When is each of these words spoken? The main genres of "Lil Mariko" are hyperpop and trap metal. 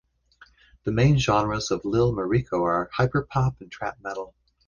The 0.83 0.91
main 0.91 1.19
genres 1.19 1.69
of 1.69 1.85
"Lil 1.85 2.15
Mariko" 2.15 2.63
are 2.63 2.89
hyperpop 2.97 3.61
and 3.61 3.71
trap 3.71 3.99
metal. 4.03 4.33